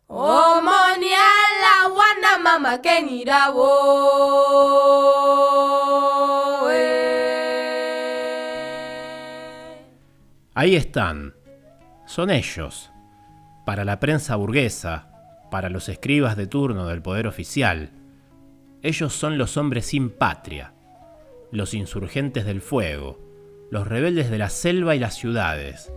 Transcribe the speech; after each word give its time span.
omoniala 0.09 1.75
wana 1.97 2.33
mama 2.43 2.81
kenirawo 2.81 3.69
Ahí 10.55 10.75
están. 10.75 11.35
Son 12.05 12.29
ellos. 12.31 12.91
Para 13.65 13.85
la 13.85 13.99
prensa 14.01 14.35
burguesa, 14.35 15.07
para 15.51 15.69
los 15.69 15.87
escribas 15.87 16.35
de 16.35 16.47
turno 16.47 16.85
del 16.87 17.01
poder 17.01 17.27
oficial, 17.27 17.91
ellos 18.81 19.13
son 19.13 19.37
los 19.37 19.55
hombres 19.55 19.85
sin 19.85 20.09
patria, 20.09 20.73
los 21.51 21.73
insurgentes 21.73 22.43
del 22.45 22.59
fuego, 22.59 23.28
los 23.71 23.87
rebeldes 23.87 24.29
de 24.29 24.37
la 24.37 24.49
selva 24.49 24.95
y 24.95 24.99
las 24.99 25.15
ciudades, 25.15 25.91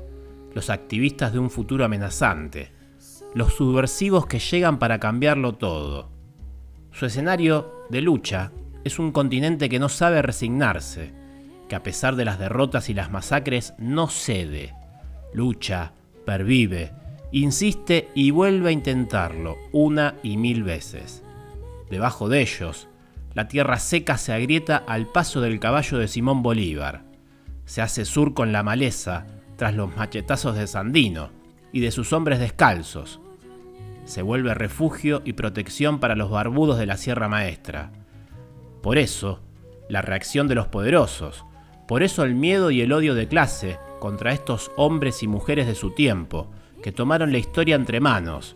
los 0.55 0.71
activistas 0.71 1.33
de 1.33 1.39
un 1.39 1.51
futuro 1.51 1.85
amenazante, 1.85 2.73
los 3.35 3.55
subversivos 3.55 4.27
que 4.27 4.39
llegan 4.39 4.79
para 4.79 5.01
cambiarlo 5.01 5.55
todo. 5.55 6.11
Su 6.91 7.07
escenario 7.07 7.87
de 7.89 8.03
lucha 8.03 8.53
es 8.85 8.99
un 8.99 9.13
continente 9.13 9.69
que 9.69 9.79
no 9.79 9.89
sabe 9.89 10.21
resignarse, 10.21 11.13
que 11.69 11.77
a 11.77 11.83
pesar 11.83 12.17
de 12.17 12.25
las 12.25 12.39
derrotas 12.39 12.91
y 12.91 12.95
las 12.95 13.11
masacres 13.11 13.75
no 13.79 14.09
cede, 14.09 14.75
lucha, 15.33 15.95
pervive, 16.27 16.93
insiste 17.33 18.11
y 18.15 18.31
vuelve 18.31 18.69
a 18.69 18.73
intentarlo 18.73 19.57
una 19.73 20.17
y 20.23 20.37
mil 20.37 20.63
veces. 20.63 21.23
Debajo 21.91 22.29
de 22.29 22.43
ellos, 22.43 22.89
la 23.35 23.49
tierra 23.49 23.79
seca 23.79 24.19
se 24.19 24.35
agrieta 24.35 24.77
al 24.77 25.07
paso 25.07 25.41
del 25.41 25.59
caballo 25.59 25.99
de 25.99 26.09
Simón 26.09 26.43
Bolívar. 26.43 27.12
Se 27.73 27.81
hace 27.81 28.05
surco 28.05 28.45
en 28.45 28.53
la 28.53 28.63
maleza 28.63 29.25
tras 29.57 29.75
los 29.75 29.97
machetazos 29.97 30.57
de 30.57 30.67
Sandino 30.67 31.31
y 31.73 31.81
de 31.81 31.91
sus 31.91 32.13
hombres 32.13 32.39
descalzos. 32.39 33.19
Se 34.05 34.21
vuelve 34.21 34.53
refugio 34.53 35.23
y 35.25 35.33
protección 35.33 35.99
para 35.99 36.15
los 36.15 36.31
barbudos 36.31 36.79
de 36.79 36.85
la 36.85 36.99
Sierra 36.99 37.29
Maestra. 37.29 37.91
Por 38.83 38.99
eso, 38.99 39.41
la 39.89 40.03
reacción 40.03 40.49
de 40.49 40.55
los 40.55 40.67
poderosos, 40.67 41.47
por 41.89 42.03
eso 42.03 42.25
el 42.25 42.35
miedo 42.35 42.71
y 42.71 42.83
el 42.83 42.93
odio 42.93 43.15
de 43.15 43.27
clase 43.27 43.79
contra 44.01 44.35
estos 44.35 44.71
hombres 44.77 45.23
y 45.23 45.27
mujeres 45.27 45.67
de 45.67 45.75
su 45.75 45.93
tiempo, 45.93 46.51
que 46.83 46.93
tomaron 46.93 47.33
la 47.33 47.39
historia 47.39 47.75
entre 47.75 48.01
manos, 48.01 48.55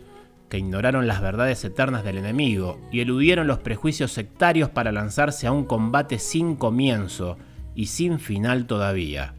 que 0.50 0.58
ignoraron 0.58 1.06
las 1.06 1.22
verdades 1.22 1.64
eternas 1.64 2.04
del 2.04 2.19
enemigo 2.19 2.78
y 2.92 3.00
eludieron 3.00 3.46
los 3.46 3.60
prejuicios 3.60 4.12
sectarios 4.12 4.69
para 4.69 4.92
lanzarse 4.92 5.46
a 5.46 5.52
un 5.52 5.64
combate 5.64 6.19
sin 6.19 6.54
comienzo 6.54 7.38
y 7.77 7.86
sin 7.86 8.19
final 8.19 8.66
todavía. 8.66 9.34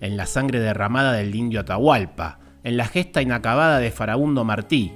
En 0.00 0.16
la 0.16 0.26
sangre 0.26 0.60
derramada 0.60 1.12
del 1.12 1.34
indio 1.34 1.60
Atahualpa, 1.60 2.38
en 2.64 2.76
la 2.76 2.86
gesta 2.86 3.20
inacabada 3.20 3.80
de 3.80 3.90
Farabundo 3.90 4.44
Martí, 4.44 4.92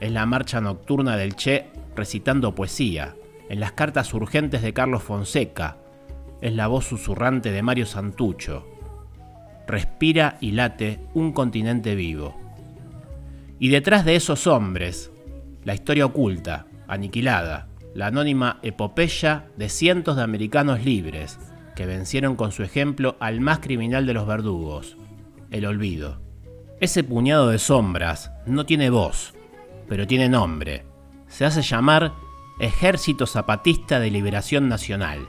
en 0.00 0.14
la 0.14 0.26
marcha 0.26 0.60
nocturna 0.60 1.16
del 1.16 1.36
Che 1.36 1.66
recitando 1.94 2.54
poesía, 2.54 3.14
en 3.50 3.60
las 3.60 3.72
cartas 3.72 4.12
urgentes 4.14 4.62
de 4.62 4.72
Carlos 4.72 5.02
Fonseca, 5.02 5.76
es 6.40 6.52
la 6.54 6.68
voz 6.68 6.86
susurrante 6.86 7.52
de 7.52 7.62
Mario 7.62 7.84
Santucho. 7.84 8.66
Respira 9.66 10.38
y 10.40 10.52
late 10.52 11.00
un 11.14 11.32
continente 11.32 11.94
vivo. 11.94 12.34
Y 13.58 13.68
detrás 13.68 14.04
de 14.04 14.16
esos 14.16 14.46
hombres, 14.46 15.10
la 15.64 15.74
historia 15.74 16.06
oculta, 16.06 16.66
aniquilada, 16.86 17.68
la 17.94 18.06
anónima 18.06 18.60
epopeya 18.62 19.46
de 19.56 19.68
cientos 19.68 20.16
de 20.16 20.22
americanos 20.22 20.84
libres 20.84 21.38
que 21.78 21.86
vencieron 21.86 22.34
con 22.34 22.50
su 22.50 22.64
ejemplo 22.64 23.14
al 23.20 23.40
más 23.40 23.60
criminal 23.60 24.04
de 24.04 24.12
los 24.12 24.26
verdugos, 24.26 24.96
el 25.52 25.64
olvido. 25.64 26.18
Ese 26.80 27.04
puñado 27.04 27.50
de 27.50 27.60
sombras 27.60 28.32
no 28.46 28.66
tiene 28.66 28.90
voz, 28.90 29.32
pero 29.88 30.04
tiene 30.04 30.28
nombre. 30.28 30.84
Se 31.28 31.44
hace 31.44 31.62
llamar 31.62 32.14
Ejército 32.58 33.28
Zapatista 33.28 34.00
de 34.00 34.10
Liberación 34.10 34.68
Nacional. 34.68 35.28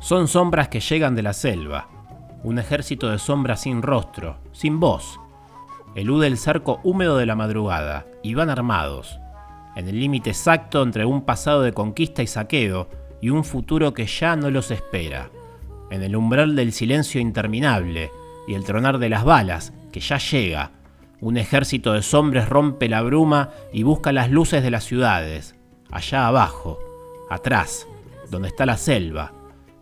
Son 0.00 0.26
sombras 0.26 0.68
que 0.68 0.80
llegan 0.80 1.14
de 1.14 1.22
la 1.22 1.34
selva, 1.34 1.90
un 2.42 2.58
ejército 2.58 3.10
de 3.10 3.18
sombras 3.18 3.60
sin 3.60 3.82
rostro, 3.82 4.38
sin 4.52 4.80
voz. 4.80 5.20
Elude 5.94 6.28
el 6.28 6.38
cerco 6.38 6.80
húmedo 6.82 7.18
de 7.18 7.26
la 7.26 7.36
madrugada 7.36 8.06
y 8.22 8.32
van 8.32 8.48
armados, 8.48 9.20
en 9.76 9.86
el 9.86 10.00
límite 10.00 10.30
exacto 10.30 10.82
entre 10.82 11.04
un 11.04 11.26
pasado 11.26 11.60
de 11.60 11.74
conquista 11.74 12.22
y 12.22 12.26
saqueo 12.26 12.88
y 13.20 13.30
un 13.30 13.44
futuro 13.44 13.94
que 13.94 14.06
ya 14.06 14.36
no 14.36 14.50
los 14.50 14.70
espera, 14.70 15.30
en 15.90 16.02
el 16.02 16.16
umbral 16.16 16.56
del 16.56 16.72
silencio 16.72 17.20
interminable 17.20 18.10
y 18.46 18.54
el 18.54 18.64
tronar 18.64 18.98
de 18.98 19.08
las 19.08 19.24
balas 19.24 19.72
que 19.92 20.00
ya 20.00 20.18
llega. 20.18 20.72
Un 21.20 21.36
ejército 21.38 21.92
de 21.92 22.02
sombras 22.02 22.48
rompe 22.48 22.88
la 22.88 23.02
bruma 23.02 23.50
y 23.72 23.82
busca 23.82 24.12
las 24.12 24.30
luces 24.30 24.62
de 24.62 24.70
las 24.70 24.84
ciudades, 24.84 25.54
allá 25.90 26.26
abajo, 26.26 26.78
atrás, 27.30 27.86
donde 28.30 28.48
está 28.48 28.66
la 28.66 28.76
selva, 28.76 29.32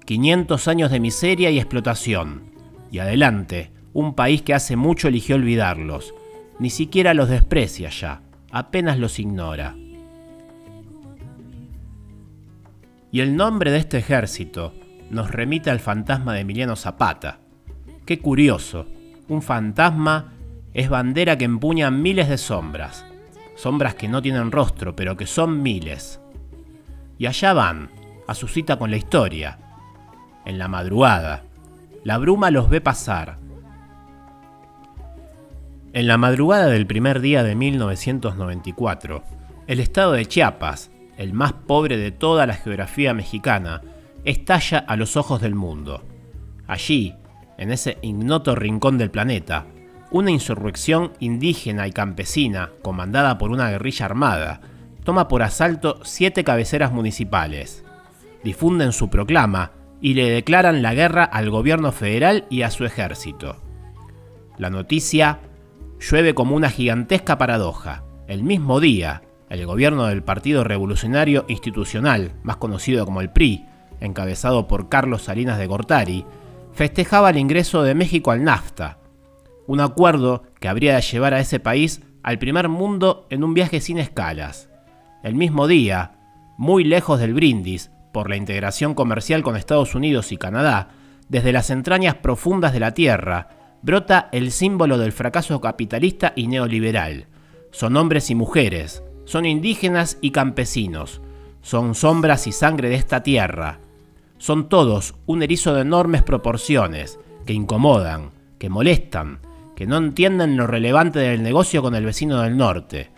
500 0.06 0.68
años 0.68 0.90
de 0.90 1.00
miseria 1.00 1.50
y 1.50 1.58
explotación. 1.58 2.52
Y 2.90 2.98
adelante, 2.98 3.72
un 3.92 4.14
país 4.14 4.42
que 4.42 4.54
hace 4.54 4.76
mucho 4.76 5.08
eligió 5.08 5.36
olvidarlos. 5.36 6.14
Ni 6.58 6.70
siquiera 6.70 7.14
los 7.14 7.28
desprecia 7.28 7.88
ya, 7.88 8.22
apenas 8.52 8.98
los 8.98 9.18
ignora. 9.18 9.74
Y 13.14 13.20
el 13.20 13.36
nombre 13.36 13.70
de 13.70 13.78
este 13.78 13.98
ejército 13.98 14.74
nos 15.08 15.30
remite 15.30 15.70
al 15.70 15.78
fantasma 15.78 16.34
de 16.34 16.40
Emiliano 16.40 16.74
Zapata. 16.74 17.38
Qué 18.04 18.18
curioso, 18.18 18.88
un 19.28 19.40
fantasma 19.40 20.32
es 20.72 20.88
bandera 20.88 21.38
que 21.38 21.44
empuña 21.44 21.92
miles 21.92 22.28
de 22.28 22.38
sombras, 22.38 23.06
sombras 23.54 23.94
que 23.94 24.08
no 24.08 24.20
tienen 24.20 24.50
rostro, 24.50 24.96
pero 24.96 25.16
que 25.16 25.26
son 25.26 25.62
miles. 25.62 26.20
Y 27.16 27.26
allá 27.26 27.52
van, 27.52 27.88
a 28.26 28.34
su 28.34 28.48
cita 28.48 28.80
con 28.80 28.90
la 28.90 28.96
historia, 28.96 29.60
en 30.44 30.58
la 30.58 30.66
madrugada. 30.66 31.44
La 32.02 32.18
bruma 32.18 32.50
los 32.50 32.68
ve 32.68 32.80
pasar. 32.80 33.38
En 35.92 36.08
la 36.08 36.18
madrugada 36.18 36.66
del 36.66 36.88
primer 36.88 37.20
día 37.20 37.44
de 37.44 37.54
1994, 37.54 39.22
el 39.68 39.78
estado 39.78 40.14
de 40.14 40.26
Chiapas, 40.26 40.90
el 41.16 41.32
más 41.32 41.52
pobre 41.52 41.96
de 41.96 42.10
toda 42.10 42.46
la 42.46 42.54
geografía 42.54 43.14
mexicana, 43.14 43.82
estalla 44.24 44.78
a 44.78 44.96
los 44.96 45.16
ojos 45.16 45.40
del 45.40 45.54
mundo. 45.54 46.04
Allí, 46.66 47.14
en 47.58 47.70
ese 47.70 47.98
ignoto 48.02 48.54
rincón 48.54 48.98
del 48.98 49.10
planeta, 49.10 49.66
una 50.10 50.30
insurrección 50.30 51.12
indígena 51.20 51.86
y 51.88 51.92
campesina, 51.92 52.70
comandada 52.82 53.38
por 53.38 53.50
una 53.50 53.70
guerrilla 53.70 54.06
armada, 54.06 54.60
toma 55.04 55.28
por 55.28 55.42
asalto 55.42 56.00
siete 56.04 56.44
cabeceras 56.44 56.92
municipales. 56.92 57.84
Difunden 58.42 58.92
su 58.92 59.10
proclama 59.10 59.72
y 60.00 60.14
le 60.14 60.30
declaran 60.30 60.82
la 60.82 60.94
guerra 60.94 61.24
al 61.24 61.50
gobierno 61.50 61.92
federal 61.92 62.46
y 62.50 62.62
a 62.62 62.70
su 62.70 62.84
ejército. 62.84 63.56
La 64.58 64.70
noticia 64.70 65.40
llueve 65.98 66.34
como 66.34 66.54
una 66.54 66.70
gigantesca 66.70 67.38
paradoja. 67.38 68.04
El 68.26 68.42
mismo 68.42 68.80
día, 68.80 69.22
el 69.54 69.66
gobierno 69.66 70.06
del 70.06 70.22
Partido 70.22 70.64
Revolucionario 70.64 71.44
Institucional, 71.48 72.32
más 72.42 72.56
conocido 72.56 73.04
como 73.04 73.20
el 73.20 73.30
PRI, 73.30 73.66
encabezado 74.00 74.66
por 74.66 74.88
Carlos 74.88 75.22
Salinas 75.22 75.58
de 75.58 75.66
Gortari, 75.66 76.26
festejaba 76.72 77.30
el 77.30 77.38
ingreso 77.38 77.82
de 77.82 77.94
México 77.94 78.32
al 78.32 78.42
NAFTA, 78.42 78.98
un 79.66 79.80
acuerdo 79.80 80.42
que 80.60 80.68
habría 80.68 80.96
de 80.96 81.02
llevar 81.02 81.34
a 81.34 81.40
ese 81.40 81.60
país 81.60 82.02
al 82.22 82.38
primer 82.38 82.68
mundo 82.68 83.26
en 83.30 83.44
un 83.44 83.54
viaje 83.54 83.80
sin 83.80 83.98
escalas. 83.98 84.68
El 85.22 85.36
mismo 85.36 85.68
día, 85.68 86.16
muy 86.58 86.84
lejos 86.84 87.20
del 87.20 87.34
brindis, 87.34 87.90
por 88.12 88.28
la 88.28 88.36
integración 88.36 88.94
comercial 88.94 89.42
con 89.42 89.56
Estados 89.56 89.94
Unidos 89.94 90.32
y 90.32 90.36
Canadá, 90.36 90.88
desde 91.28 91.52
las 91.52 91.70
entrañas 91.70 92.16
profundas 92.16 92.72
de 92.72 92.80
la 92.80 92.92
Tierra, 92.92 93.48
brota 93.82 94.28
el 94.32 94.50
símbolo 94.50 94.98
del 94.98 95.12
fracaso 95.12 95.60
capitalista 95.60 96.32
y 96.36 96.46
neoliberal. 96.46 97.26
Son 97.70 97.96
hombres 97.96 98.30
y 98.30 98.34
mujeres, 98.34 99.02
son 99.24 99.46
indígenas 99.46 100.18
y 100.20 100.30
campesinos, 100.30 101.20
son 101.62 101.94
sombras 101.94 102.46
y 102.46 102.52
sangre 102.52 102.88
de 102.88 102.96
esta 102.96 103.22
tierra. 103.22 103.78
Son 104.38 104.68
todos 104.68 105.14
un 105.26 105.42
erizo 105.42 105.74
de 105.74 105.80
enormes 105.80 106.22
proporciones, 106.22 107.18
que 107.46 107.54
incomodan, 107.54 108.30
que 108.58 108.68
molestan, 108.68 109.38
que 109.74 109.86
no 109.86 109.96
entienden 109.96 110.56
lo 110.56 110.66
relevante 110.66 111.18
del 111.18 111.42
negocio 111.42 111.82
con 111.82 111.94
el 111.94 112.04
vecino 112.04 112.42
del 112.42 112.56
norte. 112.56 113.10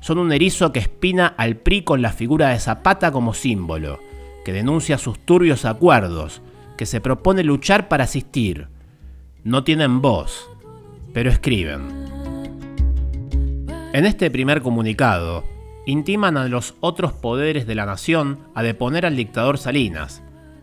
Son 0.00 0.18
un 0.18 0.32
erizo 0.32 0.72
que 0.72 0.80
espina 0.80 1.26
al 1.36 1.56
PRI 1.56 1.82
con 1.82 2.02
la 2.02 2.12
figura 2.12 2.48
de 2.48 2.58
Zapata 2.58 3.12
como 3.12 3.34
símbolo, 3.34 4.00
que 4.44 4.52
denuncia 4.52 4.98
sus 4.98 5.18
turbios 5.18 5.64
acuerdos, 5.64 6.42
que 6.76 6.86
se 6.86 7.00
propone 7.00 7.44
luchar 7.44 7.88
para 7.88 8.04
asistir. 8.04 8.68
No 9.44 9.64
tienen 9.64 10.00
voz, 10.00 10.48
pero 11.12 11.30
escriben. 11.30 12.01
En 13.92 14.06
este 14.06 14.30
primer 14.30 14.62
comunicado, 14.62 15.44
intiman 15.84 16.38
a 16.38 16.48
los 16.48 16.76
otros 16.80 17.12
poderes 17.12 17.66
de 17.66 17.74
la 17.74 17.84
nación 17.84 18.38
a 18.54 18.62
deponer 18.62 19.04
al 19.04 19.16
dictador 19.16 19.58
Salinas, 19.58 20.22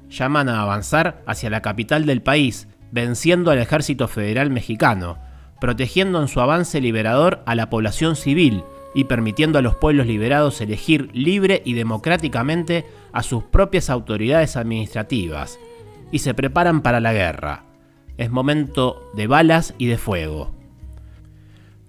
llaman 0.10 0.50
a 0.50 0.64
avanzar 0.64 1.22
hacia 1.28 1.52
la 1.52 1.62
capital 1.62 2.08
del 2.08 2.24
país, 2.24 2.68
venciendo 2.92 3.52
al 3.52 3.60
ejército 3.60 4.08
federal 4.08 4.50
mexicano, 4.50 5.20
protegiendo 5.62 6.20
en 6.20 6.28
su 6.28 6.42
avance 6.42 6.82
liberador 6.82 7.44
a 7.46 7.54
la 7.54 7.70
población 7.70 8.16
civil 8.16 8.64
y 8.96 9.04
permitiendo 9.04 9.60
a 9.60 9.62
los 9.62 9.76
pueblos 9.76 10.08
liberados 10.08 10.60
elegir 10.60 11.12
libre 11.14 11.62
y 11.64 11.74
democráticamente 11.74 12.88
a 13.14 13.22
sus 13.22 13.44
propias 13.44 13.92
autoridades 13.92 14.58
administrativas, 14.58 15.60
y 16.12 16.20
se 16.20 16.34
preparan 16.34 16.82
para 16.82 17.00
la 17.00 17.14
guerra. 17.14 17.66
Es 18.18 18.32
momento 18.32 19.12
de 19.14 19.28
balas 19.28 19.76
y 19.78 19.86
de 19.86 20.00
fuego. 20.00 20.59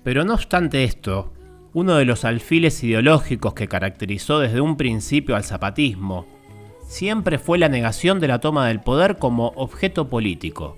Pero 0.03 0.25
no 0.25 0.35
obstante 0.35 0.85
esto, 0.85 1.33
uno 1.75 1.97
de 1.97 2.05
los 2.05 2.25
alfiles 2.25 2.83
ideológicos 2.83 3.55
que 3.55 3.69
caracterizó 3.69 4.39
desde 4.39 4.61
un 4.61 4.77
principio 4.77 5.37
al 5.37 5.45
zapatismo 5.45 6.27
siempre 6.83 7.39
fue 7.39 7.59
la 7.59 7.69
negación 7.69 8.19
de 8.19 8.29
la 8.29 8.41
toma 8.41 8.67
del 8.67 8.81
poder 8.81 9.19
como 9.19 9.49
objeto 9.57 10.09
político, 10.09 10.77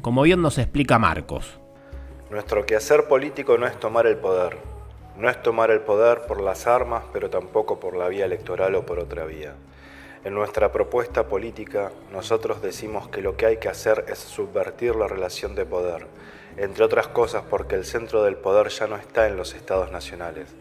como 0.00 0.22
bien 0.22 0.42
nos 0.42 0.58
explica 0.58 0.98
Marcos. 0.98 1.60
Nuestro 2.30 2.64
quehacer 2.64 3.08
político 3.08 3.58
no 3.58 3.66
es 3.66 3.78
tomar 3.78 4.06
el 4.06 4.16
poder, 4.16 4.56
no 5.18 5.28
es 5.28 5.40
tomar 5.42 5.70
el 5.70 5.80
poder 5.80 6.22
por 6.26 6.40
las 6.40 6.66
armas, 6.66 7.04
pero 7.12 7.28
tampoco 7.28 7.78
por 7.78 7.94
la 7.94 8.08
vía 8.08 8.24
electoral 8.24 8.74
o 8.74 8.86
por 8.86 8.98
otra 8.98 9.26
vía. 9.26 9.54
En 10.24 10.34
nuestra 10.34 10.72
propuesta 10.72 11.28
política, 11.28 11.92
nosotros 12.12 12.62
decimos 12.62 13.08
que 13.08 13.22
lo 13.22 13.36
que 13.36 13.46
hay 13.46 13.56
que 13.58 13.68
hacer 13.68 14.04
es 14.08 14.18
subvertir 14.18 14.96
la 14.96 15.08
relación 15.08 15.54
de 15.54 15.64
poder, 15.64 16.06
entre 16.56 16.84
otras 16.84 17.08
cosas 17.08 17.42
porque 17.48 17.74
el 17.74 17.84
centro 17.84 18.22
del 18.22 18.36
poder 18.36 18.68
ya 18.68 18.86
no 18.86 18.96
está 18.96 19.26
en 19.28 19.36
los 19.36 19.54
estados 19.54 19.90
nacionales. 19.90 20.54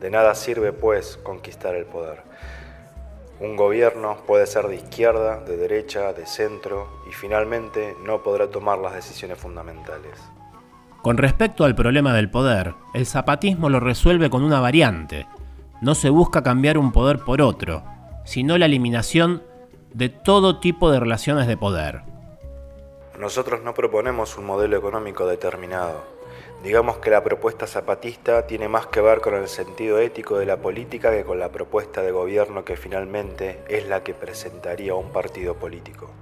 De 0.00 0.10
nada 0.10 0.34
sirve, 0.34 0.72
pues, 0.72 1.18
conquistar 1.22 1.74
el 1.74 1.84
poder. 1.84 2.22
Un 3.40 3.56
gobierno 3.56 4.18
puede 4.26 4.46
ser 4.46 4.66
de 4.66 4.76
izquierda, 4.76 5.40
de 5.44 5.56
derecha, 5.56 6.12
de 6.12 6.26
centro 6.26 6.88
y 7.08 7.12
finalmente 7.12 7.94
no 8.04 8.22
podrá 8.22 8.48
tomar 8.48 8.78
las 8.78 8.94
decisiones 8.94 9.38
fundamentales. 9.38 10.18
Con 11.02 11.16
respecto 11.16 11.64
al 11.64 11.76
problema 11.76 12.12
del 12.12 12.30
poder, 12.30 12.74
el 12.94 13.06
zapatismo 13.06 13.68
lo 13.68 13.78
resuelve 13.78 14.28
con 14.28 14.42
una 14.42 14.60
variante. 14.60 15.26
No 15.80 15.94
se 15.94 16.10
busca 16.10 16.42
cambiar 16.42 16.78
un 16.78 16.90
poder 16.90 17.20
por 17.20 17.40
otro, 17.40 17.84
sino 18.24 18.58
la 18.58 18.66
eliminación 18.66 19.44
de 19.94 20.08
todo 20.08 20.58
tipo 20.58 20.90
de 20.90 20.98
relaciones 20.98 21.46
de 21.46 21.56
poder. 21.56 22.02
Nosotros 23.18 23.62
no 23.64 23.74
proponemos 23.74 24.38
un 24.38 24.46
modelo 24.46 24.76
económico 24.76 25.26
determinado. 25.26 26.04
Digamos 26.62 26.98
que 26.98 27.10
la 27.10 27.24
propuesta 27.24 27.66
zapatista 27.66 28.46
tiene 28.46 28.68
más 28.68 28.86
que 28.86 29.00
ver 29.00 29.20
con 29.20 29.34
el 29.34 29.48
sentido 29.48 29.98
ético 29.98 30.38
de 30.38 30.46
la 30.46 30.58
política 30.58 31.10
que 31.10 31.24
con 31.24 31.40
la 31.40 31.50
propuesta 31.50 32.00
de 32.02 32.12
gobierno 32.12 32.64
que 32.64 32.76
finalmente 32.76 33.58
es 33.68 33.88
la 33.88 34.04
que 34.04 34.14
presentaría 34.14 34.94
un 34.94 35.10
partido 35.10 35.54
político. 35.54 36.12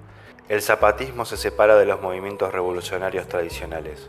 El 0.48 0.62
zapatismo 0.62 1.26
se 1.26 1.36
separa 1.36 1.76
de 1.76 1.84
los 1.84 2.00
movimientos 2.00 2.50
revolucionarios 2.50 3.28
tradicionales. 3.28 4.08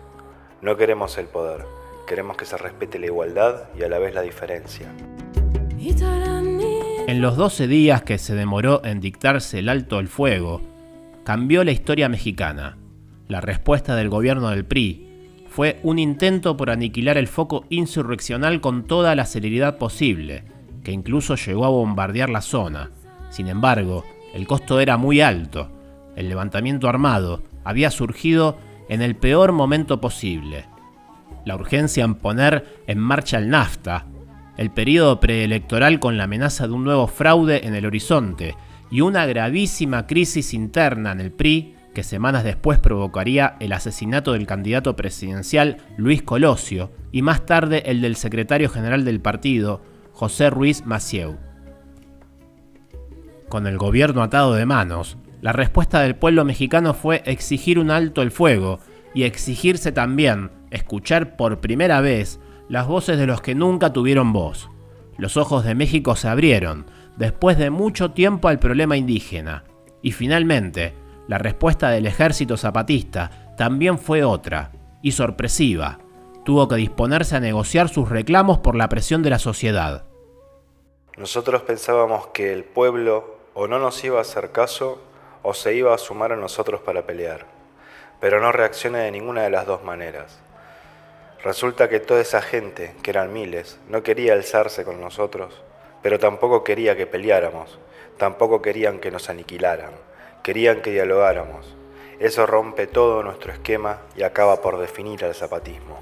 No 0.62 0.78
queremos 0.78 1.18
el 1.18 1.26
poder, 1.26 1.66
queremos 2.08 2.38
que 2.38 2.46
se 2.46 2.56
respete 2.56 3.00
la 3.00 3.08
igualdad 3.08 3.64
y 3.78 3.84
a 3.84 3.90
la 3.90 4.00
vez 4.00 4.14
la 4.14 4.22
diferencia. 4.22 4.88
En 7.08 7.22
los 7.22 7.36
12 7.36 7.68
días 7.68 8.04
que 8.04 8.18
se 8.18 8.34
demoró 8.34 8.82
en 8.86 9.02
dictarse 9.02 9.60
el 9.60 9.68
alto 9.68 9.98
al 9.98 10.08
fuego, 10.08 10.62
cambió 11.28 11.66
la 11.66 11.72
historia 11.72 12.08
mexicana. 12.08 12.78
La 13.28 13.42
respuesta 13.42 13.98
del 13.98 14.08
gobierno 14.08 14.48
del 14.48 14.64
PRI 14.64 15.44
fue 15.50 15.78
un 15.84 16.00
intento 16.00 16.56
por 16.56 16.70
aniquilar 16.70 17.18
el 17.18 17.28
foco 17.28 17.66
insurreccional 17.68 18.62
con 18.62 18.86
toda 18.86 19.14
la 19.14 19.26
celeridad 19.26 19.78
posible, 19.78 20.46
que 20.86 20.94
incluso 20.94 21.36
llegó 21.36 21.66
a 21.66 21.70
bombardear 21.70 22.30
la 22.30 22.40
zona. 22.40 22.92
Sin 23.30 23.50
embargo, 23.50 24.06
el 24.34 24.48
costo 24.48 24.80
era 24.80 24.96
muy 24.96 25.20
alto. 25.20 25.70
El 26.16 26.30
levantamiento 26.30 26.88
armado 26.88 27.44
había 27.66 27.92
surgido 27.92 28.58
en 28.88 29.02
el 29.02 29.18
peor 29.18 29.52
momento 29.52 30.00
posible. 30.00 30.64
La 31.44 31.56
urgencia 31.56 32.06
en 32.06 32.16
poner 32.16 32.84
en 32.88 33.00
marcha 33.00 33.38
el 33.38 33.50
NAFTA, 33.50 34.06
el 34.56 34.72
periodo 34.72 35.20
preelectoral 35.20 36.00
con 36.00 36.16
la 36.16 36.24
amenaza 36.24 36.68
de 36.68 36.74
un 36.74 36.86
nuevo 36.86 37.06
fraude 37.06 37.68
en 37.68 37.76
el 37.76 37.86
horizonte 37.86 38.56
y 38.90 39.02
una 39.02 39.26
gravísima 39.26 40.08
crisis 40.08 40.54
interna 40.54 41.12
en 41.12 41.22
el 41.22 41.32
PRI 41.32 41.76
que 41.94 42.04
semanas 42.04 42.44
después 42.44 42.78
provocaría 42.78 43.56
el 43.60 43.74
asesinato 43.74 44.34
del 44.34 44.46
candidato 44.46 44.96
presidencial 44.96 45.78
Luis 45.98 46.22
Colosio 46.22 46.92
y 47.12 47.24
más 47.24 47.46
tarde 47.46 47.84
el 47.88 48.02
del 48.02 48.16
secretario 48.16 48.70
general 48.70 49.04
del 49.04 49.20
partido, 49.20 49.82
José 50.14 50.50
Ruiz 50.50 50.86
Macieu. 50.86 51.38
Con 53.50 53.66
el 53.66 53.78
gobierno 53.78 54.22
atado 54.22 54.54
de 54.54 54.66
manos, 54.66 55.18
la 55.42 55.54
respuesta 55.54 56.02
del 56.02 56.16
pueblo 56.16 56.46
mexicano 56.46 56.94
fue 56.94 57.24
exigir 57.26 57.80
un 57.80 57.90
alto 57.90 58.22
el 58.22 58.32
fuego 58.32 58.80
y 59.14 59.24
exigirse 59.24 59.92
también 59.92 60.52
escuchar 60.70 61.36
por 61.36 61.62
primera 61.62 62.02
vez 62.02 62.40
las 62.70 62.86
voces 62.86 63.18
de 63.18 63.26
los 63.26 63.42
que 63.42 63.56
nunca 63.56 63.94
tuvieron 63.94 64.34
voz. 64.34 64.70
Los 65.18 65.38
ojos 65.38 65.64
de 65.64 65.74
México 65.74 66.16
se 66.16 66.28
abrieron 66.28 66.86
después 67.18 67.58
de 67.58 67.70
mucho 67.70 68.12
tiempo 68.12 68.48
al 68.48 68.60
problema 68.60 68.96
indígena. 68.96 69.64
Y 70.02 70.12
finalmente, 70.12 70.94
la 71.28 71.38
respuesta 71.38 71.90
del 71.90 72.06
ejército 72.06 72.56
zapatista 72.56 73.54
también 73.58 74.00
fue 74.00 74.24
otra, 74.24 74.72
y 75.02 75.12
sorpresiva. 75.12 76.00
Tuvo 76.46 76.68
que 76.68 76.76
disponerse 76.76 77.36
a 77.36 77.40
negociar 77.40 77.90
sus 77.90 78.10
reclamos 78.10 78.60
por 78.60 78.76
la 78.76 78.88
presión 78.88 79.24
de 79.24 79.30
la 79.30 79.40
sociedad. 79.40 80.06
Nosotros 81.18 81.64
pensábamos 81.64 82.28
que 82.28 82.54
el 82.54 82.64
pueblo 82.64 83.38
o 83.54 83.68
no 83.68 83.80
nos 83.80 84.04
iba 84.04 84.20
a 84.20 84.22
hacer 84.22 84.52
caso 84.52 85.02
o 85.42 85.54
se 85.54 85.74
iba 85.76 85.94
a 85.94 85.98
sumar 85.98 86.32
a 86.32 86.36
nosotros 86.36 86.82
para 86.82 87.06
pelear, 87.06 87.46
pero 88.20 88.40
no 88.40 88.52
reacciona 88.52 89.00
de 89.00 89.12
ninguna 89.12 89.42
de 89.42 89.50
las 89.50 89.66
dos 89.66 89.84
maneras. 89.84 90.40
Resulta 91.44 91.90
que 91.90 92.00
toda 92.00 92.22
esa 92.22 92.42
gente, 92.42 92.96
que 93.02 93.12
eran 93.12 93.34
miles, 93.34 93.80
no 93.90 94.04
quería 94.04 94.34
alzarse 94.34 94.84
con 94.84 95.02
nosotros, 95.02 95.64
pero 96.02 96.20
tampoco 96.20 96.64
quería 96.64 96.96
que 96.96 97.08
peleáramos, 97.08 97.80
tampoco 98.18 98.62
querían 98.62 99.00
que 99.00 99.12
nos 99.12 99.30
aniquilaran, 99.30 99.92
querían 100.44 100.82
que 100.82 100.92
dialogáramos. 100.92 101.76
Eso 102.20 102.46
rompe 102.48 102.88
todo 102.88 103.22
nuestro 103.24 103.52
esquema 103.52 104.02
y 104.16 104.24
acaba 104.24 104.62
por 104.62 104.80
definir 104.80 105.24
al 105.24 105.36
zapatismo. 105.36 106.00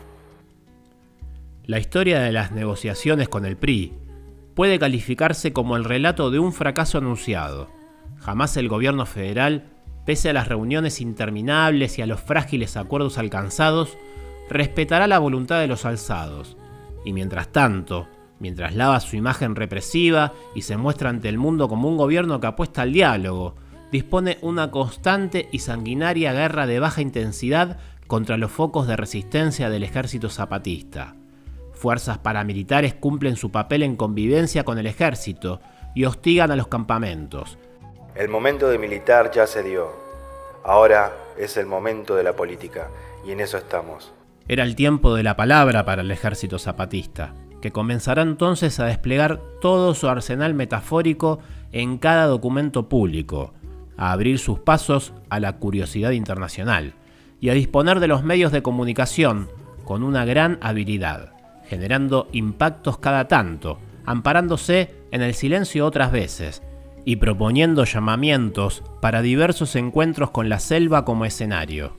La 1.65 1.80
historia 1.80 2.19
de 2.19 2.31
las 2.31 2.51
negociaciones 2.51 3.27
con 3.27 3.45
el 3.45 3.57
PRI 3.57 3.94
puede 4.53 4.80
calificarse 4.80 5.51
como 5.51 5.75
el 5.75 5.83
relato 5.83 6.31
de 6.31 6.39
un 6.39 6.53
fracaso 6.53 6.98
anunciado. 6.98 7.69
Jamás 8.19 8.56
el 8.56 8.69
gobierno 8.69 9.06
federal, 9.06 9.74
pese 10.06 10.30
a 10.30 10.33
las 10.33 10.48
reuniones 10.48 11.01
interminables 11.01 12.00
y 12.00 12.01
a 12.01 12.06
los 12.06 12.21
frágiles 12.21 12.77
acuerdos 12.77 13.17
alcanzados, 13.17 13.98
respetará 14.50 15.08
la 15.08 15.19
voluntad 15.19 15.60
de 15.60 15.67
los 15.67 15.86
alzados. 15.86 16.55
Y 17.03 17.13
mientras 17.13 17.50
tanto, 17.50 18.08
mientras 18.39 18.75
lava 18.75 19.00
su 19.00 19.15
imagen 19.15 19.56
represiva 19.56 20.34
y 20.54 20.62
se 20.63 20.77
muestra 20.77 21.10
ante 21.10 21.30
el 21.30 21.38
mundo 21.38 21.68
como 21.68 21.89
un 21.89 21.98
gobierno 21.98 22.39
que 22.39 22.48
apuesta 22.48 22.82
al 22.82 22.94
diálogo, 22.94 23.56
dispone 23.92 24.38
una 24.42 24.72
constante 24.72 25.48
y 25.51 25.60
sanguinaria 25.60 26.34
guerra 26.34 26.68
de 26.68 26.80
baja 26.80 27.01
intensidad 27.01 27.77
contra 28.08 28.38
los 28.38 28.51
focos 28.51 28.88
de 28.88 28.96
resistencia 28.96 29.70
del 29.70 29.84
ejército 29.84 30.30
zapatista. 30.30 31.15
Fuerzas 31.74 32.18
paramilitares 32.20 32.94
cumplen 32.94 33.36
su 33.36 33.51
papel 33.51 33.84
en 33.84 33.96
convivencia 33.96 34.63
con 34.63 34.77
el 34.77 34.88
ejército 34.88 35.60
y 35.94 36.06
hostigan 36.06 36.51
a 36.51 36.56
los 36.56 36.68
campamentos, 36.68 37.58
el 38.15 38.30
momento 38.30 38.70
de 38.70 38.77
militar 38.77 39.30
ya 39.32 39.46
se 39.46 39.62
dio. 39.62 39.92
Ahora 40.63 41.12
es 41.38 41.58
el 41.58 41.65
momento 41.65 42.15
de 42.15 42.24
la 42.24 42.34
política 42.34 42.88
y 43.27 43.32
en 43.32 43.42
eso 43.42 43.58
estamos. 43.58 44.13
Era 44.48 44.63
el 44.63 44.77
tiempo 44.77 45.15
de 45.15 45.24
la 45.24 45.36
palabra 45.36 45.84
para 45.84 46.01
el 46.01 46.10
ejército 46.10 46.58
zapatista, 46.58 47.34
que 47.65 47.72
comenzará 47.72 48.22
entonces 48.22 48.79
a 48.79 48.86
desplegar 48.86 49.41
todo 49.60 49.95
su 49.95 50.07
arsenal 50.07 50.53
metafórico 50.53 51.39
en 51.72 51.98
cada 51.98 52.27
documento 52.27 52.89
público, 52.89 53.55
a 53.98 54.12
abrir 54.12 54.38
sus 54.38 54.60
pasos 54.60 55.13
a 55.31 55.39
la 55.39 55.53
curiosidad 55.53 56.12
internacional 56.12 56.93
y 57.41 57.50
a 57.50 57.55
disponer 57.55 58.00
de 58.00 58.07
los 58.07 58.24
medios 58.24 58.51
de 58.51 58.62
comunicación 58.62 59.50
con 59.84 60.03
una 60.03 60.25
gran 60.25 60.60
habilidad, 60.62 61.34
generando 61.67 62.27
impactos 62.34 63.00
cada 63.00 63.27
tanto, 63.27 63.79
amparándose 64.05 64.93
en 65.10 65.24
el 65.24 65.34
silencio 65.34 65.88
otras 65.88 66.12
veces, 66.12 66.62
y 67.03 67.15
proponiendo 67.15 67.84
llamamientos 67.84 68.84
para 69.01 69.24
diversos 69.24 69.75
encuentros 69.75 70.29
con 70.29 70.50
la 70.50 70.60
selva 70.60 71.03
como 71.03 71.25
escenario. 71.25 71.93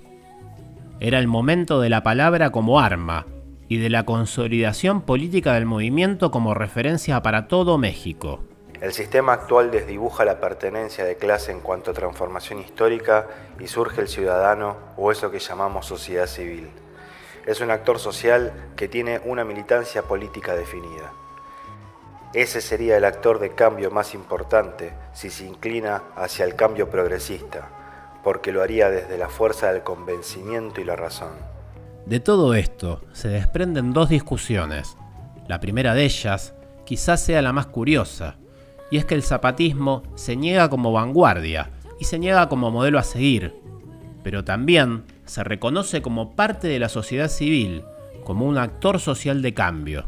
Era 1.00 1.18
el 1.18 1.26
momento 1.26 1.80
de 1.80 1.90
la 1.90 2.04
palabra 2.04 2.50
como 2.50 2.78
arma 2.78 3.26
y 3.68 3.78
de 3.78 3.90
la 3.90 4.04
consolidación 4.04 5.02
política 5.02 5.54
del 5.54 5.66
movimiento 5.66 6.30
como 6.30 6.54
referencia 6.54 7.22
para 7.22 7.48
todo 7.48 7.78
México. 7.78 8.40
El 8.80 8.92
sistema 8.92 9.32
actual 9.32 9.70
desdibuja 9.70 10.24
la 10.24 10.38
pertenencia 10.38 11.04
de 11.04 11.16
clase 11.16 11.50
en 11.50 11.60
cuanto 11.60 11.90
a 11.90 11.94
transformación 11.94 12.60
histórica 12.60 13.26
y 13.58 13.68
surge 13.68 14.02
el 14.02 14.08
ciudadano 14.08 14.76
o 14.96 15.10
eso 15.10 15.30
que 15.30 15.38
llamamos 15.38 15.86
sociedad 15.86 16.26
civil. 16.26 16.68
Es 17.46 17.60
un 17.60 17.70
actor 17.70 17.98
social 17.98 18.52
que 18.76 18.86
tiene 18.86 19.20
una 19.24 19.44
militancia 19.44 20.02
política 20.02 20.54
definida. 20.54 21.12
Ese 22.34 22.60
sería 22.60 22.98
el 22.98 23.04
actor 23.06 23.38
de 23.38 23.54
cambio 23.54 23.90
más 23.90 24.12
importante 24.12 24.92
si 25.14 25.30
se 25.30 25.46
inclina 25.46 26.02
hacia 26.16 26.44
el 26.44 26.54
cambio 26.54 26.90
progresista, 26.90 27.68
porque 28.22 28.52
lo 28.52 28.62
haría 28.62 28.90
desde 28.90 29.16
la 29.16 29.30
fuerza 29.30 29.72
del 29.72 29.84
convencimiento 29.84 30.82
y 30.82 30.84
la 30.84 30.96
razón. 30.96 31.55
De 32.06 32.20
todo 32.20 32.54
esto 32.54 33.00
se 33.12 33.26
desprenden 33.26 33.92
dos 33.92 34.08
discusiones. 34.08 34.96
La 35.48 35.58
primera 35.58 35.92
de 35.92 36.04
ellas 36.04 36.54
quizás 36.84 37.20
sea 37.20 37.42
la 37.42 37.52
más 37.52 37.66
curiosa, 37.66 38.36
y 38.92 38.98
es 38.98 39.04
que 39.04 39.16
el 39.16 39.24
zapatismo 39.24 40.04
se 40.14 40.36
niega 40.36 40.70
como 40.70 40.92
vanguardia 40.92 41.72
y 41.98 42.04
se 42.04 42.20
niega 42.20 42.48
como 42.48 42.70
modelo 42.70 43.00
a 43.00 43.02
seguir, 43.02 43.60
pero 44.22 44.44
también 44.44 45.04
se 45.24 45.42
reconoce 45.42 46.00
como 46.00 46.36
parte 46.36 46.68
de 46.68 46.78
la 46.78 46.88
sociedad 46.88 47.26
civil, 47.26 47.84
como 48.24 48.46
un 48.46 48.56
actor 48.56 49.00
social 49.00 49.42
de 49.42 49.52
cambio. 49.52 50.04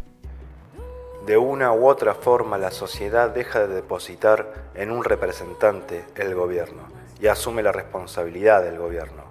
De 1.26 1.37
una 1.37 1.73
u 1.73 1.88
otra 1.88 2.14
forma 2.14 2.59
la 2.59 2.71
sociedad 2.71 3.31
deja 3.31 3.67
de 3.67 3.75
depositar 3.75 4.71
en 4.76 4.93
un 4.93 5.02
representante 5.02 6.05
el 6.14 6.37
gobierno 6.37 6.83
y 7.21 7.26
asume 7.26 7.64
la 7.64 7.73
responsabilidad 7.73 8.62
del 8.62 8.78
gobierno. 8.78 9.25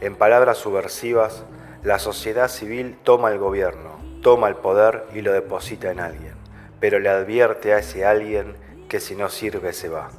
En 0.00 0.16
palabras 0.16 0.56
subversivas, 0.56 1.44
la 1.84 1.98
sociedad 1.98 2.48
civil 2.48 2.96
toma 3.04 3.30
el 3.30 3.38
gobierno, 3.38 4.00
toma 4.22 4.48
el 4.48 4.56
poder 4.56 5.04
y 5.14 5.20
lo 5.20 5.32
deposita 5.32 5.92
en 5.92 6.00
alguien, 6.00 6.32
pero 6.80 6.98
le 6.98 7.10
advierte 7.10 7.74
a 7.74 7.78
ese 7.78 8.06
alguien 8.06 8.54
que 8.88 9.00
si 9.00 9.14
no 9.14 9.28
sirve 9.28 9.74
se 9.74 9.90
va. 9.90 10.10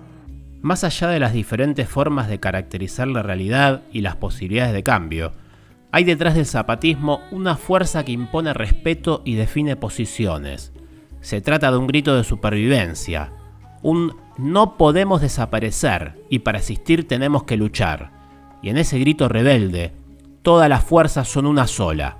Más 0.61 0.83
allá 0.83 1.07
de 1.07 1.19
las 1.19 1.33
diferentes 1.33 1.89
formas 1.89 2.27
de 2.29 2.39
caracterizar 2.39 3.07
la 3.07 3.23
realidad 3.23 3.81
y 3.91 4.01
las 4.01 4.15
posibilidades 4.15 4.73
de 4.73 4.83
cambio, 4.83 5.33
hay 5.91 6.03
detrás 6.03 6.35
del 6.35 6.45
zapatismo 6.45 7.21
una 7.31 7.55
fuerza 7.55 8.05
que 8.05 8.11
impone 8.11 8.53
respeto 8.53 9.23
y 9.25 9.35
define 9.35 9.75
posiciones. 9.75 10.71
Se 11.21 11.41
trata 11.41 11.71
de 11.71 11.77
un 11.77 11.87
grito 11.87 12.15
de 12.15 12.23
supervivencia, 12.23 13.31
un 13.81 14.15
no 14.37 14.77
podemos 14.77 15.21
desaparecer 15.21 16.21
y 16.29 16.39
para 16.39 16.59
existir 16.59 17.07
tenemos 17.07 17.43
que 17.43 17.57
luchar. 17.57 18.11
Y 18.61 18.69
en 18.69 18.77
ese 18.77 18.99
grito 18.99 19.29
rebelde, 19.29 19.93
todas 20.45 20.69
las 20.69 20.83
fuerzas 20.83 21.27
son 21.27 21.47
una 21.47 21.65
sola. 21.65 22.19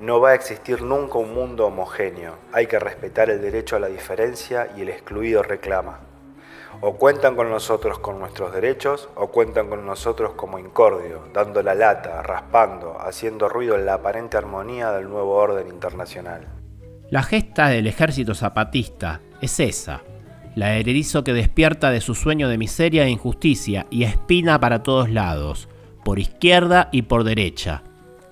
No 0.00 0.20
va 0.20 0.30
a 0.30 0.34
existir 0.34 0.82
nunca 0.82 1.18
un 1.18 1.32
mundo 1.32 1.66
homogéneo. 1.66 2.34
Hay 2.52 2.66
que 2.66 2.80
respetar 2.80 3.30
el 3.30 3.40
derecho 3.40 3.76
a 3.76 3.78
la 3.78 3.86
diferencia 3.86 4.72
y 4.76 4.80
el 4.80 4.88
excluido 4.88 5.44
reclama. 5.44 6.00
O 6.80 6.94
cuentan 6.96 7.36
con 7.36 7.48
nosotros 7.48 8.00
con 8.00 8.18
nuestros 8.18 8.52
derechos 8.52 9.08
o 9.14 9.28
cuentan 9.28 9.68
con 9.68 9.86
nosotros 9.86 10.32
como 10.32 10.58
incordio, 10.58 11.28
dando 11.32 11.62
la 11.62 11.76
lata, 11.76 12.22
raspando, 12.22 13.00
haciendo 13.00 13.48
ruido 13.48 13.76
en 13.76 13.86
la 13.86 13.94
aparente 13.94 14.36
armonía 14.36 14.90
del 14.90 15.08
nuevo 15.08 15.36
orden 15.36 15.68
internacional. 15.68 16.48
La 17.08 17.22
gesta 17.22 17.68
del 17.68 17.86
ejército 17.86 18.34
zapatista 18.34 19.20
es 19.40 19.60
esa, 19.60 20.02
la 20.56 20.76
erizo 20.76 21.22
que 21.22 21.32
despierta 21.32 21.90
de 21.90 22.00
su 22.00 22.16
sueño 22.16 22.48
de 22.48 22.58
miseria 22.58 23.04
e 23.04 23.10
injusticia 23.10 23.86
y 23.90 24.02
espina 24.02 24.58
para 24.58 24.82
todos 24.82 25.08
lados, 25.08 25.68
por 26.04 26.18
izquierda 26.18 26.88
y 26.92 27.02
por 27.02 27.24
derecha. 27.24 27.82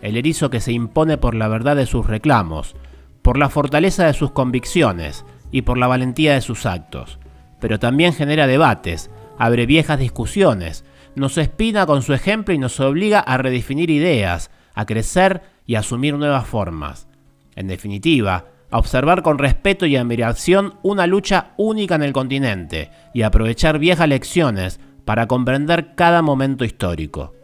El 0.01 0.17
erizo 0.17 0.51
que 0.51 0.61
se 0.61 0.73
impone 0.73 1.19
por 1.19 1.35
la 1.35 1.49
verdad 1.49 1.77
de 1.77 1.87
sus 1.87 2.07
reclamos, 2.07 2.77
por 3.23 3.39
la 3.39 3.49
fortaleza 3.49 4.07
de 4.07 4.15
sus 4.15 4.31
convicciones 4.31 5.25
y 5.51 5.63
por 5.63 5.79
la 5.79 5.87
valentía 5.87 6.35
de 6.35 6.41
sus 6.41 6.67
actos 6.67 7.19
pero 7.61 7.79
también 7.79 8.13
genera 8.13 8.47
debates, 8.47 9.11
abre 9.39 9.67
viejas 9.67 9.99
discusiones, 9.99 10.85
nos 11.15 11.39
espina 11.39 11.87
con 11.87 12.03
su 12.03 12.13
ejemplo 12.13 12.55
y 12.55 12.59
nos 12.59 12.79
obliga 12.81 13.21
a 13.21 13.39
redefinir 13.39 13.91
ideas, 13.91 14.51
a 14.75 14.87
crecer 14.87 15.43
y 15.67 15.75
a 15.75 15.81
asumir 15.81 16.15
nuevas 16.15 16.47
formas. 16.47 17.09
En 17.57 17.67
definitiva, 17.67 18.47
a 18.71 18.79
observar 18.79 19.23
con 19.23 19.39
respeto 19.39 19.87
y 19.87 19.97
admiración 19.97 20.75
una 20.83 21.07
lucha 21.07 21.53
única 21.57 21.97
en 21.97 22.03
el 22.03 22.13
continente 22.13 22.91
y 23.15 23.23
aprovechar 23.23 23.79
viejas 23.79 24.09
lecciones 24.09 24.79
para 25.05 25.27
comprender 25.27 25.95
cada 25.97 26.23
momento 26.23 26.65
histórico. 26.65 27.35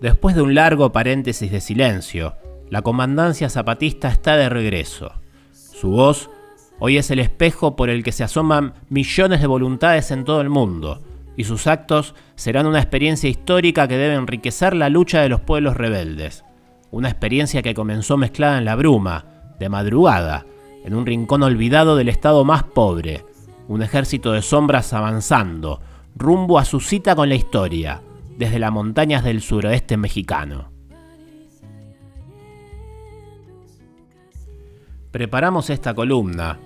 Después 0.00 0.34
de 0.34 0.42
un 0.42 0.54
largo 0.54 0.92
paréntesis 0.92 1.50
de 1.50 1.60
silencio, 1.60 2.34
la 2.68 2.82
comandancia 2.82 3.50
zapatista 3.50 4.08
está 4.08 4.36
de 4.36 4.48
regreso. 4.48 5.12
Su 5.52 5.90
voz 5.90 6.30
Hoy 6.82 6.96
es 6.96 7.10
el 7.10 7.18
espejo 7.18 7.76
por 7.76 7.90
el 7.90 8.02
que 8.02 8.10
se 8.10 8.24
asoman 8.24 8.72
millones 8.88 9.42
de 9.42 9.46
voluntades 9.46 10.10
en 10.10 10.24
todo 10.24 10.40
el 10.40 10.48
mundo, 10.48 11.02
y 11.36 11.44
sus 11.44 11.66
actos 11.66 12.14
serán 12.36 12.66
una 12.66 12.78
experiencia 12.78 13.28
histórica 13.28 13.86
que 13.86 13.98
debe 13.98 14.14
enriquecer 14.14 14.74
la 14.74 14.88
lucha 14.88 15.20
de 15.20 15.28
los 15.28 15.42
pueblos 15.42 15.76
rebeldes. 15.76 16.42
Una 16.90 17.10
experiencia 17.10 17.60
que 17.60 17.74
comenzó 17.74 18.16
mezclada 18.16 18.56
en 18.56 18.64
la 18.64 18.76
bruma, 18.76 19.26
de 19.58 19.68
madrugada, 19.68 20.46
en 20.82 20.94
un 20.94 21.04
rincón 21.04 21.42
olvidado 21.42 21.96
del 21.96 22.08
estado 22.08 22.46
más 22.46 22.62
pobre, 22.62 23.26
un 23.68 23.82
ejército 23.82 24.32
de 24.32 24.40
sombras 24.40 24.94
avanzando, 24.94 25.82
rumbo 26.16 26.58
a 26.58 26.64
su 26.64 26.80
cita 26.80 27.14
con 27.14 27.28
la 27.28 27.34
historia, 27.34 28.00
desde 28.40 28.58
las 28.58 28.72
montañas 28.72 29.22
del 29.22 29.42
suroeste 29.42 29.98
mexicano. 29.98 30.72
Preparamos 35.10 35.68
esta 35.68 35.92
columna 35.92 36.58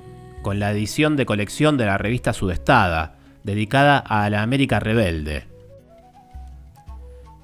con 0.42 0.60
la 0.60 0.70
edición 0.70 1.16
de 1.16 1.26
colección 1.26 1.76
de 1.76 1.86
la 1.86 1.98
revista 1.98 2.32
Sudestada, 2.32 3.18
dedicada 3.42 3.98
a 3.98 4.30
la 4.30 4.42
América 4.42 4.78
Rebelde. 4.78 5.48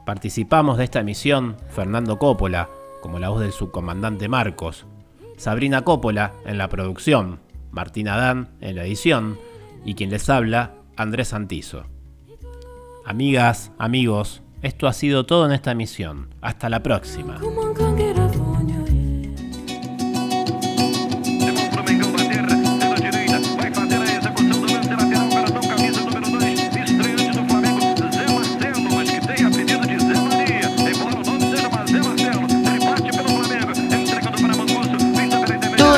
Participamos 0.06 0.78
de 0.78 0.84
esta 0.84 1.00
emisión 1.00 1.56
Fernando 1.68 2.16
Coppola, 2.20 2.68
como 3.00 3.18
la 3.18 3.30
voz 3.30 3.40
del 3.40 3.50
subcomandante 3.50 4.28
Marcos, 4.28 4.87
Sabrina 5.38 5.82
Coppola 5.82 6.34
en 6.46 6.56
la 6.56 6.68
producción, 6.68 7.40
Martín 7.72 8.06
Adán 8.06 8.50
en 8.60 8.76
la 8.76 8.84
edición 8.84 9.40
y 9.84 9.94
quien 9.94 10.10
les 10.10 10.30
habla, 10.30 10.76
Andrés 10.96 11.28
Santizo. 11.28 11.87
Amigas, 13.04 13.73
amigos, 13.78 14.42
esto 14.62 14.87
ha 14.87 14.92
sido 14.92 15.26
todo 15.26 15.47
en 15.47 15.52
esta 15.52 15.73
emisión. 15.73 16.35
Hasta 16.40 16.69
la 16.69 16.83
próxima. 16.83 17.38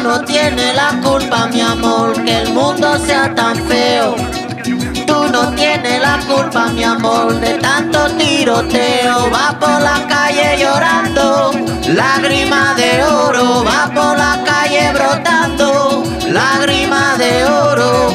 no 0.02 0.20
tienes 0.24 0.74
la 0.74 1.00
culpa, 1.00 1.46
mi 1.46 1.60
amor, 1.60 2.12
que 2.24 2.42
el 2.42 2.52
mundo 2.52 2.98
sea 2.98 3.32
tan 3.34 3.56
feo. 3.66 4.41
Tú 5.12 5.28
no 5.30 5.50
tienes 5.50 6.00
la 6.00 6.18
culpa, 6.26 6.68
mi 6.68 6.82
amor, 6.82 7.38
de 7.38 7.58
tanto 7.58 8.06
tiroteo. 8.16 9.30
Va 9.30 9.54
por 9.60 9.78
la 9.82 10.06
calle 10.08 10.56
llorando, 10.58 11.50
lágrima 11.86 12.74
de 12.76 13.04
oro. 13.04 13.62
Va 13.62 13.90
por 13.94 14.16
la 14.16 14.42
calle 14.42 14.90
brotando, 14.94 16.02
lágrima 16.28 17.18
de 17.18 17.44
oro. 17.44 18.08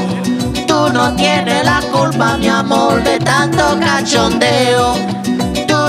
Tú 0.68 0.92
no 0.92 1.14
tienes 1.16 1.64
la 1.64 1.82
culpa, 1.92 2.36
mi 2.38 2.48
amor, 2.48 3.04
de 3.04 3.20
tanto 3.20 3.80
cachondeo 3.80 4.96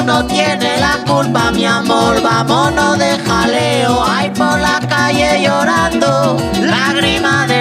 no 0.09 0.25
tiene 0.25 0.81
la 0.81 1.05
culpa, 1.07 1.51
mi 1.51 1.67
amor, 1.67 2.23
vámonos 2.23 2.99
de 2.99 3.19
jaleo. 3.27 4.03
Hay 4.05 4.31
por 4.31 4.59
la 4.59 4.81
calle 4.89 5.43
llorando, 5.45 6.39
lágrima 6.63 7.47
de 7.47 7.58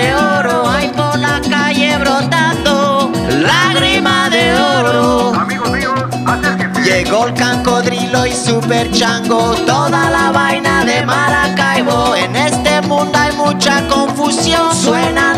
Amigos 4.77 5.71
míos, 5.71 5.99
Llegó 6.83 7.25
el 7.25 7.33
cancodrilo 7.33 8.27
y 8.27 8.31
super 8.31 8.91
chango, 8.91 9.55
toda 9.65 10.09
la 10.11 10.31
vaina 10.31 10.85
de 10.85 11.03
Maracaibo. 11.03 12.15
En 12.15 12.35
este 12.35 12.81
mundo 12.83 13.17
hay 13.17 13.35
mucha 13.35 13.87
confusión, 13.87 14.75
suenan 14.75 15.36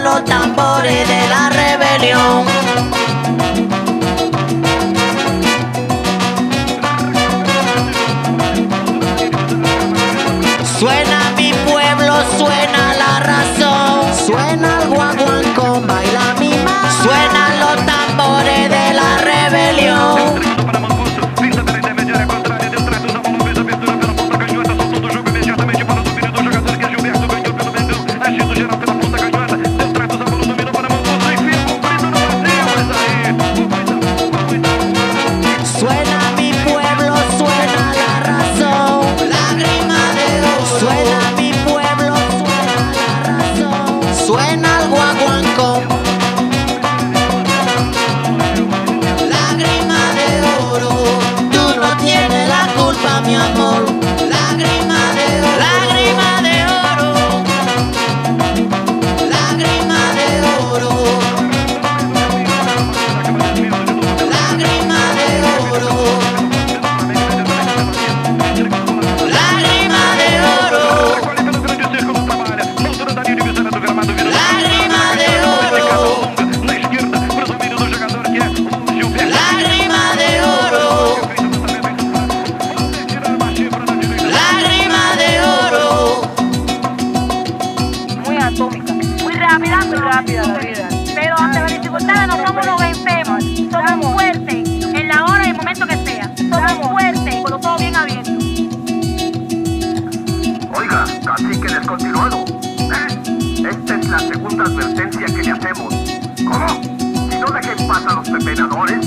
another 108.60 108.76
one. 108.76 108.99